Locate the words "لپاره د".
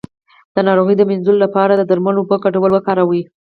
1.45-1.81